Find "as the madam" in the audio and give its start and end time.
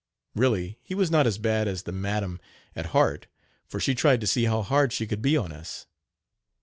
1.67-2.41